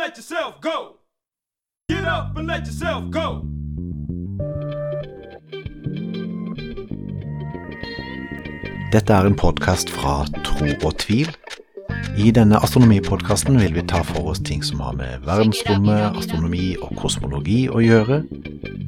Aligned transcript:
let 0.00 0.16
yourself 0.16 0.60
go. 0.62 0.96
Get 1.88 2.04
up 2.04 2.36
and 2.36 2.46
let 2.46 2.66
yourself 2.66 3.10
go. 3.10 3.44
Dette 8.92 9.12
er 9.12 9.26
en 9.26 9.36
podkast 9.36 9.90
fra 9.90 10.24
Tro 10.44 10.66
og 10.84 10.98
tvil. 10.98 11.28
I 12.18 12.30
denne 12.30 12.62
astronomipodkasten 12.64 13.60
vil 13.60 13.74
vi 13.74 13.84
ta 13.92 14.00
for 14.02 14.32
oss 14.32 14.40
ting 14.40 14.64
som 14.64 14.80
har 14.80 14.96
med 14.96 15.26
verdensrommet, 15.28 16.16
astronomi 16.16 16.76
og 16.80 16.96
kosmologi 16.96 17.66
å 17.68 17.84
gjøre. 17.84 18.22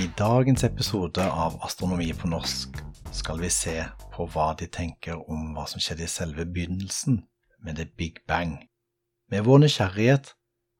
I 0.00 0.10
dagens 0.18 0.64
episode 0.64 1.24
av 1.30 1.54
Astronomi 1.64 2.10
på 2.12 2.28
norsk 2.28 2.74
skal 3.16 3.38
vi 3.40 3.48
se 3.48 3.78
på 4.12 4.26
hva 4.28 4.50
de 4.60 4.66
tenker 4.68 5.22
om 5.32 5.54
hva 5.56 5.62
som 5.70 5.80
skjedde 5.80 6.04
i 6.04 6.10
selve 6.12 6.44
begynnelsen 6.44 7.22
med 7.64 7.78
det 7.80 7.86
Big 7.96 8.18
Bang. 8.28 8.58
Med 9.32 9.46
vår 9.46 9.62
nysgjerrighet 9.62 10.34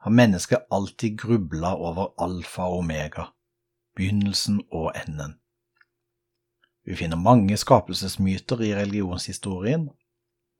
har 0.04 0.14
mennesket 0.18 0.66
alltid 0.68 1.16
grubla 1.22 1.70
over 1.80 2.12
alfa 2.20 2.66
og 2.68 2.82
omega, 2.82 3.24
begynnelsen 3.96 4.60
og 4.68 4.90
enden. 5.00 5.38
Vi 6.84 6.98
finner 7.00 7.16
mange 7.16 7.56
skapelsesmyter 7.56 8.60
i 8.68 8.74
religionshistorien, 8.76 9.88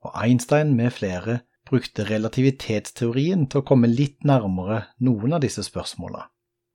og 0.00 0.16
Einstein 0.22 0.72
med 0.80 0.96
flere 0.96 1.42
brukte 1.68 2.08
relativitetsteorien 2.08 3.44
til 3.50 3.60
å 3.60 3.68
komme 3.68 3.92
litt 3.92 4.24
nærmere 4.24 4.86
noen 4.96 5.36
av 5.36 5.44
disse 5.44 5.66
spørsmålene. 5.68 6.24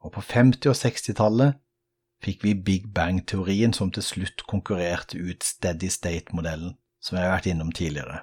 Og 0.06 0.14
på 0.14 0.22
50- 0.22 0.70
og 0.70 0.78
60-tallet 0.78 1.58
fikk 2.22 2.44
vi 2.45 2.53
Big 2.53 2.89
Bang-teorien 2.94 3.73
som 3.73 3.91
til 3.94 4.05
slutt 4.05 4.44
konkurrerte 4.50 5.17
ut 5.17 5.44
Steady 5.44 5.89
State-modellen, 5.89 6.75
som 7.02 7.17
jeg 7.17 7.25
har 7.25 7.36
vært 7.38 7.50
innom 7.52 7.72
tidligere. 7.73 8.22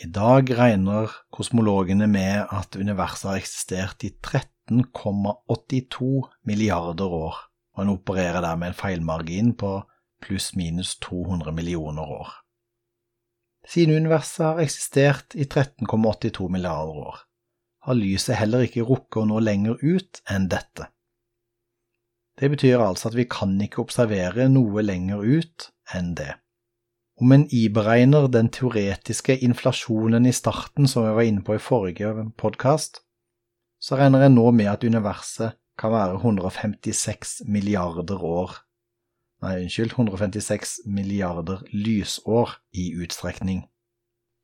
I 0.00 0.08
dag 0.08 0.48
regner 0.56 1.12
kosmologene 1.34 2.06
med 2.08 2.46
at 2.50 2.76
universet 2.80 3.28
har 3.28 3.40
eksistert 3.40 4.04
i 4.06 4.12
13,82 4.14 6.12
milliarder 6.48 7.16
år, 7.18 7.42
og 7.76 7.82
en 7.82 7.92
opererer 7.92 8.40
der 8.40 8.56
med 8.56 8.72
en 8.72 8.78
feilmargin 8.78 9.52
på 9.58 9.74
pluss-minus 10.22 10.96
200 11.04 11.52
millioner 11.52 12.02
år. 12.02 12.30
Siden 13.68 13.94
universet 13.96 14.46
har 14.46 14.62
eksistert 14.62 15.34
i 15.34 15.44
13,82 15.44 16.48
milliarder 16.48 16.96
år, 17.12 17.20
har 17.82 17.98
lyset 17.98 18.38
heller 18.40 18.64
ikke 18.64 18.86
rukket 18.88 19.22
å 19.22 19.28
nå 19.28 19.38
lenger 19.42 19.78
ut 19.82 20.22
enn 20.30 20.48
dette. 20.50 20.88
Det 22.42 22.48
betyr 22.50 22.80
altså 22.82 23.12
at 23.12 23.14
vi 23.14 23.28
kan 23.30 23.54
ikke 23.62 23.84
observere 23.84 24.48
noe 24.50 24.82
lenger 24.82 25.22
ut 25.22 25.68
enn 25.94 26.16
det. 26.18 26.32
Om 27.22 27.34
en 27.36 27.44
iberegner 27.54 28.26
den 28.34 28.48
teoretiske 28.50 29.36
inflasjonen 29.46 30.26
i 30.26 30.34
starten 30.34 30.90
som 30.90 31.06
jeg 31.06 31.14
var 31.14 31.28
inne 31.28 31.44
på 31.46 31.54
i 31.54 31.62
forrige 31.62 32.10
podkast, 32.40 32.98
så 33.78 33.98
regner 34.00 34.24
jeg 34.26 34.34
nå 34.34 34.48
med 34.58 34.72
at 34.72 34.82
universet 34.82 35.54
kan 35.78 35.94
være 35.94 36.18
156 36.18 37.42
milliarder 37.46 38.26
år 38.26 38.58
Nei, 39.42 39.56
unnskyld, 39.64 39.90
156 39.98 40.84
milliarder 40.86 41.64
lysår 41.74 42.52
i 42.78 42.92
utstrekning. 43.02 43.64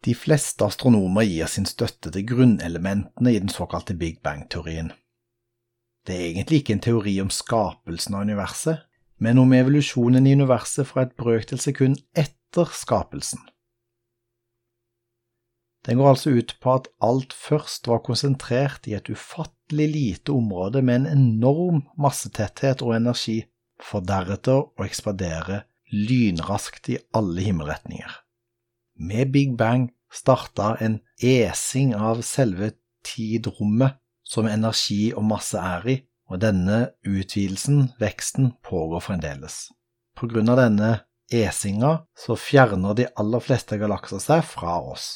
De 0.02 0.14
fleste 0.18 0.66
astronomer 0.66 1.22
gir 1.22 1.46
sin 1.46 1.68
støtte 1.70 2.10
til 2.10 2.26
grunnelementene 2.26 3.34
i 3.34 3.38
den 3.38 3.52
såkalte 3.52 3.94
Big 3.94 4.18
Bang-teorien. 4.26 4.90
Det 6.08 6.16
er 6.16 6.30
egentlig 6.30 6.62
ikke 6.62 6.72
en 6.78 6.80
teori 6.80 7.18
om 7.20 7.28
skapelsen 7.28 8.14
av 8.16 8.24
universet, 8.24 8.80
men 9.20 9.38
om 9.42 9.52
evolusjonen 9.52 10.24
i 10.24 10.32
universet 10.38 10.88
fra 10.88 11.04
et 11.04 11.12
brøkdel 11.20 11.60
sekund 11.60 11.98
etter 12.16 12.70
skapelsen. 12.72 13.42
Den 15.84 16.00
går 16.00 16.14
altså 16.14 16.32
ut 16.32 16.54
på 16.62 16.72
at 16.78 16.88
alt 17.04 17.36
først 17.36 17.88
var 17.88 18.00
konsentrert 18.06 18.88
i 18.88 18.96
et 18.96 19.08
ufattelig 19.12 19.88
lite 19.92 20.32
område 20.32 20.82
med 20.82 21.02
en 21.02 21.12
enorm 21.12 21.84
massetetthet 22.00 22.82
og 22.84 22.96
energi, 22.96 23.42
for 23.78 24.02
deretter 24.02 24.64
å 24.64 24.88
ekspandere 24.88 25.62
lynraskt 25.92 26.88
i 26.90 26.98
alle 27.14 27.44
himmelretninger. 27.44 28.10
Med 28.98 29.30
Big 29.32 29.54
Bang 29.60 29.90
starta 30.10 30.74
en 30.80 30.98
esing 31.20 31.92
av 31.94 32.24
selve 32.26 32.72
tidrommet 33.06 34.00
som 34.28 34.48
energi 34.48 35.08
og 35.16 35.24
masse 35.24 35.58
er 35.58 35.86
i, 35.88 35.96
og 36.28 36.42
denne 36.42 36.90
utvidelsen, 37.08 37.94
veksten, 38.00 38.52
pågår 38.64 39.00
fremdeles. 39.06 39.70
På 40.16 40.28
grunn 40.28 40.50
av 40.52 40.60
denne 40.60 40.90
esinga 41.32 41.94
så 42.18 42.36
fjerner 42.36 42.96
de 42.98 43.08
aller 43.20 43.44
fleste 43.44 43.78
galakser 43.80 44.20
seg 44.20 44.44
fra 44.44 44.76
oss. 44.92 45.14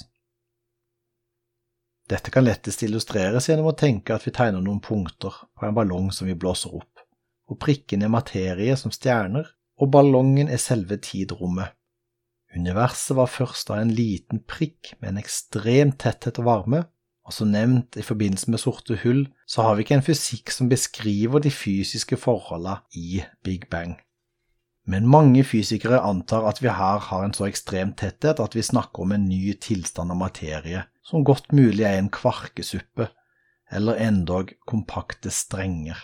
Dette 2.08 2.32
kan 2.34 2.44
lettest 2.44 2.82
illustreres 2.84 3.48
gjennom 3.48 3.70
å 3.70 3.76
tenke 3.78 4.14
at 4.16 4.24
vi 4.26 4.32
tegner 4.34 4.64
noen 4.64 4.80
punkter 4.84 5.36
på 5.56 5.68
en 5.68 5.76
ballong 5.76 6.10
som 6.12 6.28
vi 6.28 6.36
blåser 6.36 6.72
opp, 6.76 7.04
og 7.48 7.60
prikkene 7.62 8.08
er 8.08 8.12
materie 8.12 8.76
som 8.80 8.92
stjerner, 8.92 9.46
og 9.80 9.92
ballongen 9.92 10.50
er 10.52 10.60
selve 10.60 10.98
tidrommet. 11.02 11.72
Universet 12.52 13.16
var 13.16 13.30
først 13.32 13.70
da 13.70 13.78
en 13.80 13.94
liten 13.96 14.42
prikk 14.44 14.92
med 15.00 15.12
en 15.14 15.22
ekstrem 15.22 15.94
tetthet 15.96 16.40
og 16.42 16.48
varme, 16.50 16.82
og 17.22 17.34
som 17.36 17.52
nevnt 17.52 17.96
i 17.96 18.04
forbindelse 18.04 18.50
med 18.50 18.62
sorte 18.62 18.98
hull, 19.04 19.26
så 19.46 19.66
har 19.66 19.76
vi 19.76 19.84
ikke 19.84 20.00
en 20.00 20.06
fysikk 20.06 20.50
som 20.50 20.70
beskriver 20.70 21.42
de 21.42 21.52
fysiske 21.54 22.18
forholdene 22.18 22.80
i 22.98 23.22
Big 23.44 23.68
Bang. 23.70 23.98
Men 24.86 25.06
mange 25.06 25.44
fysikere 25.46 26.00
antar 26.02 26.48
at 26.50 26.58
vi 26.62 26.72
her 26.74 26.98
har 27.06 27.24
en 27.24 27.34
så 27.36 27.46
ekstrem 27.46 27.92
tetthet 27.98 28.42
at 28.42 28.56
vi 28.58 28.64
snakker 28.66 29.04
om 29.04 29.12
en 29.14 29.28
ny 29.30 29.54
tilstand 29.62 30.10
av 30.10 30.18
materie, 30.18 30.82
som 31.06 31.22
godt 31.24 31.52
mulig 31.54 31.86
er 31.86 32.00
en 32.00 32.10
kvarkesuppe, 32.10 33.06
eller 33.70 34.00
endog 34.02 34.50
kompakte 34.66 35.30
strenger. 35.30 36.00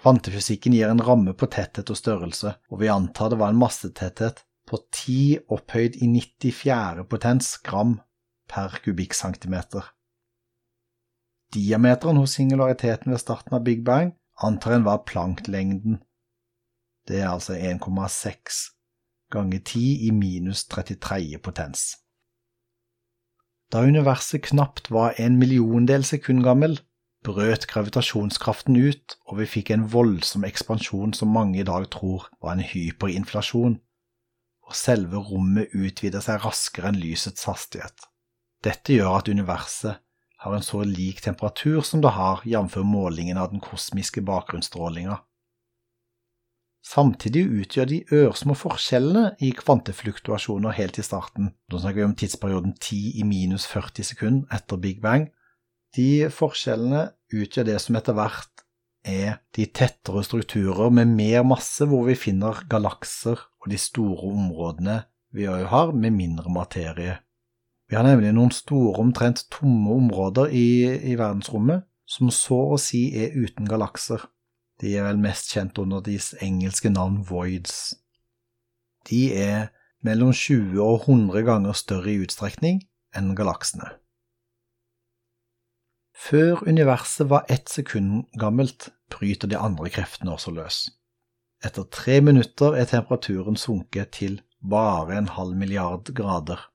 Kvantefysikken 0.00 0.72
gir 0.72 0.88
en 0.88 1.02
ramme 1.02 1.34
på 1.36 1.50
tetthet 1.50 1.90
og 1.90 1.98
størrelse, 1.98 2.54
og 2.70 2.80
vi 2.80 2.88
antar 2.88 3.32
det 3.32 3.40
var 3.42 3.52
en 3.52 3.60
massetetthet 3.60 4.44
på 4.70 4.78
10 4.94 5.50
opphøyd 5.50 5.98
i 5.98 6.06
94. 6.06 7.04
potens 7.10 7.56
gram 7.66 7.98
per 8.48 8.78
kubikkcentimeter. 8.84 9.90
Diameteren 11.54 12.16
hos 12.16 12.36
singulariteten 12.38 13.10
ved 13.12 13.18
starten 13.18 13.56
av 13.56 13.64
Big 13.66 13.82
Bang 13.84 14.12
antar 14.38 14.76
en 14.76 14.84
var 14.86 15.04
Planck-lengden. 15.08 15.98
Det 17.08 17.20
er 17.20 17.30
altså 17.30 17.56
1,6 17.58 18.60
ganger 19.30 19.58
10 19.58 20.06
i 20.06 20.10
minus 20.10 20.64
33 20.70 21.38
potens. 21.42 21.96
Da 23.72 23.82
universet 23.86 24.42
knapt 24.42 24.90
var 24.90 25.14
en 25.18 25.38
milliondel 25.38 26.04
sekund 26.04 26.42
gammel, 26.42 26.80
brøt 27.22 27.66
gravitasjonskraften 27.70 28.76
ut, 28.76 29.16
og 29.26 29.38
vi 29.38 29.46
fikk 29.46 29.70
en 29.70 29.86
voldsom 29.92 30.46
ekspansjon 30.46 31.14
som 31.14 31.30
mange 31.34 31.60
i 31.60 31.66
dag 31.66 31.86
tror 31.94 32.26
var 32.42 32.56
en 32.56 32.66
hyperinflasjon, 32.66 33.76
og 34.66 34.78
selve 34.78 35.22
rommet 35.30 35.74
utvider 35.74 36.22
seg 36.24 36.42
raskere 36.46 36.90
enn 36.90 36.98
lysets 36.98 37.46
hastighet. 37.46 38.06
Dette 38.64 38.94
gjør 38.94 39.20
at 39.20 39.30
universet 39.30 40.02
har 40.40 40.54
en 40.56 40.64
så 40.64 40.82
lik 40.84 41.20
temperatur 41.20 41.82
som 41.84 42.00
det 42.00 42.14
har, 42.16 42.40
jf. 42.48 42.76
målingen 42.84 43.38
av 43.38 43.50
den 43.52 43.60
kosmiske 43.60 44.22
bakgrunnsstrålinga. 44.24 45.18
Samtidig 46.80 47.42
utgjør 47.60 47.88
de 47.90 47.98
ørsmå 48.22 48.54
forskjellene 48.56 49.34
i 49.44 49.50
kvantefluktuasjoner 49.52 50.72
helt 50.78 50.96
i 50.98 51.04
starten. 51.04 51.52
Da 51.68 51.80
snakker 51.82 52.00
vi 52.00 52.06
om 52.08 52.16
tidsperioden 52.16 52.72
10 52.78 53.20
i 53.20 53.26
minus 53.28 53.66
40 53.68 54.08
sekunder 54.14 54.56
etter 54.56 54.80
Big 54.80 55.02
Bang. 55.04 55.28
De 55.96 56.30
forskjellene 56.32 57.10
utgjør 57.36 57.68
det 57.68 57.76
som 57.84 58.00
etter 58.00 58.16
hvert 58.16 58.64
er 59.04 59.40
de 59.56 59.66
tettere 59.66 60.24
strukturer 60.24 60.92
med 60.92 61.12
mer 61.12 61.44
masse, 61.44 61.84
hvor 61.84 62.08
vi 62.08 62.16
finner 62.16 62.64
galakser 62.70 63.36
og 63.60 63.72
de 63.72 63.78
store 63.80 64.32
områdene 64.32 65.02
vi 65.36 65.46
har, 65.46 65.92
med 65.92 66.16
mindre 66.16 66.50
materie. 66.50 67.20
Vi 67.90 67.96
har 67.98 68.06
nemlig 68.06 68.30
noen 68.36 68.52
store, 68.54 69.00
omtrent 69.02 69.48
tomme 69.50 69.90
områder 69.98 70.52
i, 70.54 70.86
i 71.10 71.16
verdensrommet 71.18 71.88
som 72.06 72.30
så 72.30 72.58
å 72.74 72.78
si 72.78 73.08
er 73.18 73.34
uten 73.34 73.66
galakser. 73.66 74.22
De 74.78 74.94
er 74.94 75.08
vel 75.08 75.18
mest 75.18 75.50
kjent 75.50 75.78
under 75.82 76.02
deres 76.06 76.30
engelske 76.38 76.92
navn 76.92 77.18
voids. 77.26 77.96
De 79.10 79.24
er 79.34 79.72
mellom 80.06 80.30
20 80.30 80.78
og 80.84 81.08
100 81.08 81.42
ganger 81.50 81.76
større 81.76 82.14
i 82.14 82.22
utstrekning 82.22 82.80
enn 83.16 83.34
galaksene. 83.34 83.90
Før 86.14 86.62
universet 86.68 87.26
var 87.26 87.48
ett 87.50 87.68
sekund 87.72 88.28
gammelt, 88.38 88.92
bryter 89.10 89.50
de 89.50 89.58
andre 89.58 89.90
kreftene 89.90 90.36
også 90.36 90.54
løs. 90.54 90.84
Etter 91.64 91.90
tre 91.90 92.20
minutter 92.22 92.76
er 92.78 92.86
temperaturen 92.86 93.58
sunket 93.58 94.14
til 94.20 94.38
bare 94.62 95.18
en 95.18 95.32
halv 95.34 95.58
milliard 95.58 96.14
grader. 96.14 96.69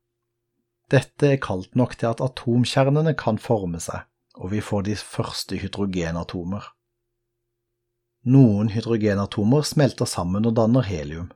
Dette 0.91 1.31
er 1.33 1.41
kaldt 1.41 1.73
nok 1.75 1.95
til 1.97 2.11
at 2.11 2.21
atomkjernene 2.21 3.15
kan 3.17 3.39
forme 3.41 3.81
seg, 3.81 4.05
og 4.37 4.51
vi 4.53 4.61
får 4.61 4.85
de 4.85 4.97
første 4.99 5.57
hydrogenatomer. 5.57 6.67
Noen 8.25 8.69
hydrogenatomer 8.73 9.65
smelter 9.65 10.09
sammen 10.09 10.45
og 10.45 10.55
danner 10.57 10.85
helium. 10.85 11.31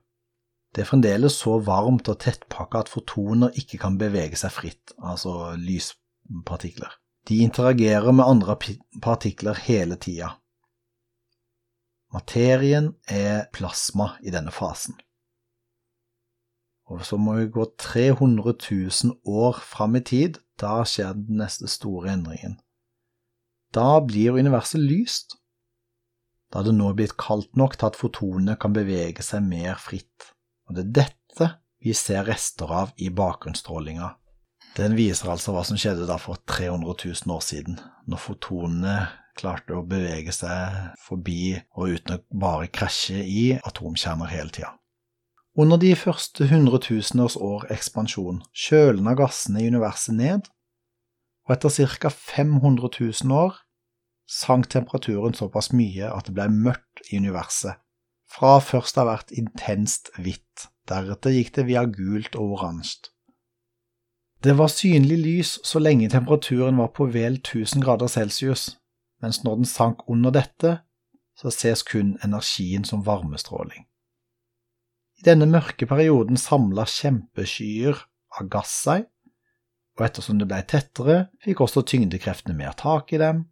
Det 0.73 0.83
er 0.83 0.89
fremdeles 0.89 1.37
så 1.41 1.57
varmt 1.65 2.09
og 2.11 2.19
tettpakka 2.21 2.83
at 2.83 2.91
fotoner 2.93 3.55
ikke 3.57 3.79
kan 3.81 3.97
bevege 3.97 4.37
seg 4.37 4.53
fritt, 4.53 4.93
altså 5.01 5.55
lyspartikler. 5.57 6.93
De 7.29 7.41
interagerer 7.45 8.13
med 8.13 8.25
andre 8.25 8.55
partikler 9.01 9.57
hele 9.65 9.97
tida. 10.01 10.35
Materien 12.13 12.93
er 13.05 13.49
plasma 13.53 14.15
i 14.25 14.33
denne 14.33 14.53
fasen. 14.53 14.97
Og 16.89 17.03
så 17.05 17.19
må 17.21 17.35
vi 17.37 17.49
gå 17.53 17.65
300 17.77 18.55
000 18.65 19.19
år 19.29 19.59
fram 19.61 19.95
i 19.99 20.01
tid, 20.01 20.39
da 20.59 20.81
skjer 20.87 21.13
den 21.17 21.39
neste 21.43 21.69
store 21.69 22.15
endringen. 22.15 22.57
Da 23.75 23.99
blir 24.01 24.39
universet 24.39 24.81
lyst 24.81 25.37
da 26.49 26.63
det 26.65 26.73
nå 26.73 26.87
er 26.89 26.95
blitt 26.97 27.17
kaldt 27.21 27.51
nok 27.59 27.75
til 27.77 27.91
at 27.91 27.97
fotonene 27.99 28.55
kan 28.57 28.73
bevege 28.73 29.21
seg 29.21 29.45
mer 29.45 29.77
fritt. 29.77 30.31
Og 30.65 30.77
det 30.77 30.87
er 30.87 30.95
dette 31.03 31.49
vi 31.85 31.93
ser 31.93 32.25
rester 32.27 32.71
av 32.73 32.95
i 32.97 33.11
bakgrunnsstrålinga. 33.13 34.09
Den 34.77 34.95
viser 34.97 35.29
altså 35.29 35.53
hva 35.53 35.61
som 35.65 35.77
skjedde 35.79 36.07
da 36.09 36.17
for 36.21 36.41
300 36.49 36.95
000 37.05 37.35
år 37.35 37.45
siden, 37.45 37.77
når 38.09 38.23
fotonene 38.23 38.97
klarte 39.39 39.77
å 39.77 39.85
bevege 39.87 40.33
seg 40.35 40.97
forbi 41.05 41.55
og 41.77 41.95
uten 41.95 42.17
å 42.17 42.39
bare 42.41 42.67
krasje 42.73 43.21
i 43.23 43.43
atomkjerner 43.55 44.33
hele 44.33 44.53
tida. 44.57 44.73
Under 45.57 45.77
de 45.81 45.95
første 45.95 46.45
hundretuseners 46.47 47.35
år 47.35 47.65
ekspansjon 47.73 48.43
kjølna 48.53 49.15
gassene 49.17 49.63
i 49.63 49.67
universet 49.67 50.15
ned, 50.15 50.45
og 51.47 51.55
etter 51.55 51.73
ca. 51.97 52.11
500 52.13 52.91
000 52.99 53.33
år 53.33 53.57
sank 54.29 54.69
temperaturen 54.69 55.33
såpass 55.33 55.71
mye 55.73 56.11
at 56.13 56.29
det 56.29 56.35
ble 56.37 56.45
mørkt 56.53 57.01
i 57.09 57.17
universet, 57.17 57.81
fra 58.29 58.59
først 58.61 58.97
å 58.97 59.03
ha 59.03 59.15
vært 59.15 59.33
intenst 59.33 60.11
hvitt, 60.21 60.69
deretter 60.89 61.33
gikk 61.33 61.55
det 61.57 61.65
via 61.71 61.87
gult 61.89 62.37
og 62.37 62.59
oransje. 62.59 63.09
Det 64.39 64.53
var 64.55 64.69
synlig 64.71 65.17
lys 65.19 65.57
så 65.67 65.81
lenge 65.81 66.07
temperaturen 66.13 66.77
var 66.79 66.93
på 66.95 67.09
vel 67.11 67.41
1000 67.41 67.83
grader 67.83 68.07
celsius, 68.07 68.77
mens 69.19 69.41
når 69.43 69.59
den 69.59 69.67
sank 69.67 70.05
under 70.07 70.31
dette, 70.31 70.77
så 71.35 71.51
ses 71.51 71.83
kun 71.83 72.15
energien 72.23 72.85
som 72.87 73.03
varmestråling. 73.03 73.88
I 75.19 75.25
denne 75.27 75.49
mørke 75.51 75.83
perioden 75.83 76.39
samla 76.39 76.85
kjempeskyer 76.87 77.97
av 78.39 78.47
gass 78.51 78.71
seg, 78.85 79.03
og 79.99 80.05
ettersom 80.05 80.37
det 80.39 80.47
ble 80.47 80.61
tettere, 80.63 81.17
fikk 81.43 81.65
også 81.65 81.83
tyngdekreftene 81.83 82.55
mer 82.55 82.77
tak 82.79 83.11
i 83.11 83.19
dem, 83.19 83.43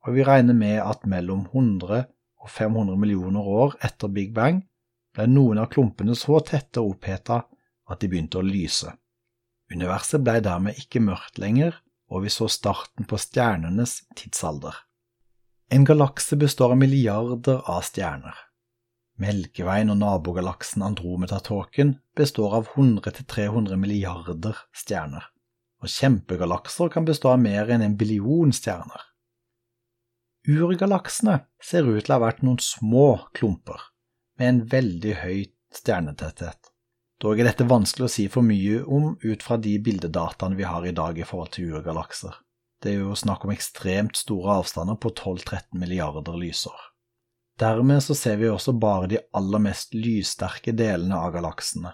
og 0.00 0.16
vi 0.16 0.24
regner 0.24 0.56
med 0.56 0.78
at 0.80 1.04
mellom 1.04 1.44
100 1.50 2.06
og 2.40 2.48
500 2.48 2.96
millioner 2.96 3.44
år 3.44 3.76
etter 3.84 4.08
Big 4.08 4.32
Bang 4.32 4.62
ble 5.12 5.26
noen 5.28 5.60
av 5.60 5.68
klumpene 5.74 6.16
så 6.16 6.40
tette 6.40 6.80
og 6.80 6.94
oppheta 6.94 7.42
at 7.90 8.00
de 8.00 8.08
begynte 8.08 8.40
å 8.40 8.46
lyse. 8.46 8.88
Universet 9.70 10.24
ble 10.24 10.40
dermed 10.40 10.78
ikke 10.80 11.02
mørkt 11.04 11.36
lenger, 11.42 11.76
og 12.10 12.24
vi 12.24 12.32
så 12.32 12.48
starten 12.50 13.04
på 13.06 13.18
stjernenes 13.20 14.00
tidsalder. 14.16 14.72
En 15.70 15.84
galakse 15.86 16.38
består 16.40 16.72
av 16.74 16.80
milliarder 16.80 17.60
av 17.68 17.84
stjerner. 17.86 18.34
Melkeveien 19.20 19.92
og 19.92 19.98
nabogalaksen 20.00 20.82
Andromeda-tåken 20.86 21.98
består 22.16 22.56
av 22.56 22.70
100–300 22.72 23.76
milliarder 23.76 24.56
stjerner, 24.72 25.26
og 25.84 25.92
kjempegalakser 25.92 26.88
kan 26.94 27.04
bestå 27.08 27.34
av 27.34 27.42
mer 27.42 27.68
enn 27.68 27.84
en 27.84 27.98
billion 28.00 28.54
stjerner. 28.56 29.04
Urgalaksene 30.48 31.42
ser 31.60 31.84
ut 31.84 32.06
til 32.06 32.14
å 32.14 32.16
ha 32.16 32.24
vært 32.24 32.40
noen 32.46 32.62
små 32.64 33.08
klumper 33.36 33.90
med 34.40 34.48
en 34.48 34.60
veldig 34.72 35.16
høy 35.20 35.40
stjernetetthet. 35.76 36.70
Dog 37.20 37.36
er 37.36 37.50
dette 37.50 37.68
vanskelig 37.68 38.06
å 38.06 38.12
si 38.14 38.24
for 38.32 38.46
mye 38.46 38.80
om 38.88 39.12
ut 39.20 39.44
fra 39.44 39.58
de 39.60 39.74
bildedataene 39.84 40.56
vi 40.56 40.64
har 40.64 40.86
i 40.88 40.94
dag 40.96 41.18
i 41.20 41.26
forhold 41.28 41.52
til 41.58 41.74
urgalakser. 41.76 42.32
Det 42.80 42.94
er 42.94 43.02
jo 43.02 43.18
snakk 43.18 43.44
om 43.44 43.52
ekstremt 43.52 44.16
store 44.16 44.62
avstander 44.62 44.96
på 44.96 45.12
12–13 45.12 45.76
milliarder 45.76 46.40
lysår. 46.40 46.89
Dermed 47.60 48.02
så 48.02 48.14
ser 48.16 48.38
vi 48.40 48.48
også 48.48 48.72
bare 48.72 49.08
de 49.10 49.18
aller 49.36 49.60
mest 49.60 49.92
lyssterke 49.94 50.72
delene 50.72 51.18
av 51.20 51.34
galaksene. 51.34 51.92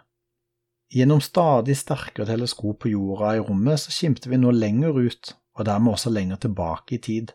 Gjennom 0.95 1.19
stadig 1.25 1.75
sterkere 1.75 2.29
teleskop 2.29 2.85
på 2.85 2.93
jorda 2.93 3.33
i 3.35 3.41
rommet 3.43 3.83
så 3.83 3.91
skimter 3.91 4.31
vi 4.31 4.39
nå 4.39 4.53
lenger 4.55 4.95
ut, 4.95 5.33
og 5.59 5.67
dermed 5.67 5.97
også 5.97 6.13
lenger 6.15 6.39
tilbake 6.45 6.95
i 6.95 7.01
tid. 7.03 7.33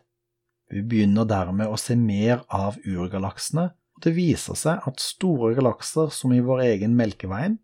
Vi 0.72 0.80
begynner 0.80 1.28
dermed 1.28 1.68
å 1.68 1.76
se 1.76 1.98
mer 2.00 2.46
av 2.48 2.78
urgalaksene, 2.88 3.66
og 3.92 4.06
det 4.06 4.14
viser 4.16 4.56
seg 4.56 4.88
at 4.88 5.04
store 5.04 5.52
galakser 5.58 6.08
som 6.16 6.32
i 6.32 6.40
vår 6.40 6.64
egen 6.70 6.96
Melkeveien, 6.96 7.58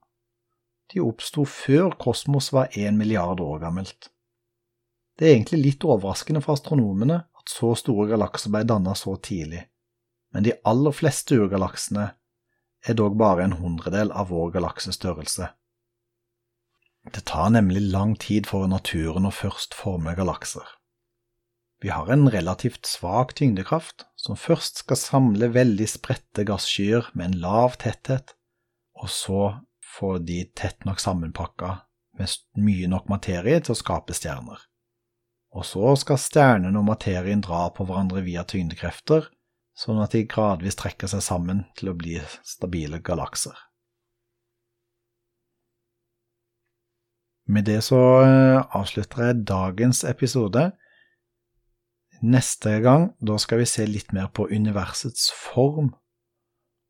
de 0.93 1.01
oppsto 1.05 1.45
før 1.49 1.97
kosmos 2.01 2.53
var 2.53 2.73
én 2.77 2.97
milliard 3.01 3.41
år 3.45 3.65
gammelt. 3.65 4.11
Det 5.19 5.27
er 5.27 5.35
egentlig 5.35 5.63
litt 5.65 5.85
overraskende 5.85 6.41
for 6.45 6.57
astronomene 6.57 7.19
at 7.25 7.53
så 7.53 7.75
store 7.77 8.07
galakser 8.13 8.53
ble 8.53 8.63
dannet 8.69 9.01
så 9.01 9.17
tidlig, 9.21 9.65
men 10.35 10.45
de 10.47 10.57
aller 10.69 10.95
fleste 10.95 11.39
urgalaksene 11.39 12.11
er 12.87 12.99
dog 12.99 13.17
bare 13.19 13.47
en 13.47 13.57
hundredel 13.61 14.13
av 14.13 14.31
vår 14.33 14.53
galaksestørrelse. 14.59 15.51
Det 17.15 17.25
tar 17.31 17.51
nemlig 17.55 17.83
lang 17.93 18.17
tid 18.21 18.47
for 18.47 18.69
naturen 18.69 19.27
å 19.29 19.33
først 19.33 19.75
forme 19.77 20.13
galakser. 20.19 20.67
Vi 21.81 21.93
har 21.95 22.11
en 22.11 22.27
relativt 22.31 22.87
svak 22.87 23.37
tyngdekraft, 23.39 24.05
som 24.17 24.37
først 24.37 24.83
skal 24.83 24.99
samle 24.99 25.49
veldig 25.55 25.87
spredte 25.89 26.45
gasskyer 26.45 27.07
med 27.15 27.31
en 27.31 27.41
lav 27.45 27.79
tetthet, 27.79 28.35
og 28.99 29.13
så 29.15 29.43
få 29.99 30.17
de 30.19 30.43
tett 30.59 30.85
nok 30.85 31.01
sammenpakka 31.01 31.77
med 32.19 32.35
mye 32.59 32.91
nok 32.91 33.07
materie 33.09 33.61
til 33.63 33.77
å 33.77 33.79
skape 33.79 34.17
stjerner. 34.17 34.59
Og 35.55 35.65
så 35.65 35.95
skal 35.97 36.21
stjernene 36.21 36.83
og 36.83 36.89
materien 36.91 37.41
dra 37.45 37.69
på 37.73 37.87
hverandre 37.89 38.25
via 38.27 38.43
tyngdekrefter, 38.45 39.31
sånn 39.79 40.01
at 40.03 40.15
de 40.17 40.25
gradvis 40.27 40.79
trekker 40.79 41.11
seg 41.11 41.23
sammen 41.25 41.63
til 41.79 41.93
å 41.93 41.97
bli 41.99 42.19
stabile 42.47 43.01
galakser. 43.05 43.55
Med 47.49 47.65
det 47.65 47.81
så 47.87 48.01
eh, 48.27 48.59
avslutter 48.77 49.31
jeg 49.31 49.45
dagens 49.49 50.03
episode. 50.05 50.67
Neste 52.21 52.75
gang 52.85 53.13
da 53.25 53.39
skal 53.41 53.63
vi 53.63 53.71
se 53.71 53.87
litt 53.89 54.13
mer 54.13 54.29
på 54.35 54.51
universets 54.51 55.31
form 55.33 55.95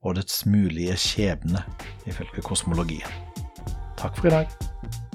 og 0.02 0.16
dets 0.18 0.44
mulige 0.46 0.96
skjebne, 0.98 1.62
ifølge 2.10 2.42
kosmologien. 2.46 3.20
Takk 3.98 4.18
for 4.18 4.30
i 4.30 4.34
dag. 4.34 5.06